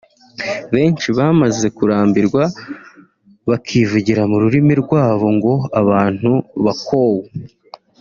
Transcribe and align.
Benshi 0.73 1.07
bamaze 1.17 1.67
kurambirwa 1.77 2.43
bakivugira 3.49 4.21
mu 4.31 4.37
rurimi 4.43 4.73
rwabo 4.83 5.27
ngo 5.35 5.53
“Abantu 5.81 6.31
bakoowu 6.65 7.23